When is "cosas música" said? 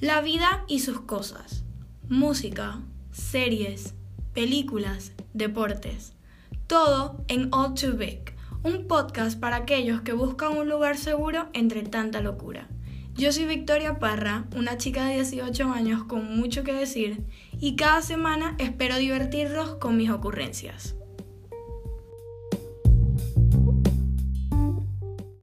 1.00-2.82